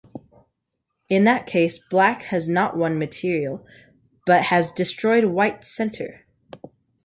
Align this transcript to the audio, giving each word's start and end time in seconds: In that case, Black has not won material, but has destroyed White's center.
In 1.09 1.25
that 1.25 1.45
case, 1.45 1.77
Black 1.77 2.23
has 2.23 2.47
not 2.49 2.75
won 2.75 2.97
material, 2.97 3.63
but 4.25 4.45
has 4.45 4.71
destroyed 4.71 5.25
White's 5.25 5.67
center. 5.67 6.25